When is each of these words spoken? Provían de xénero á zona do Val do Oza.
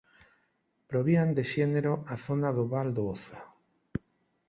Provían 0.89 1.29
de 1.37 1.43
xénero 1.53 1.93
á 2.13 2.15
zona 2.25 2.49
do 2.57 2.63
Val 2.73 2.89
do 2.97 3.03
Oza. 3.15 3.39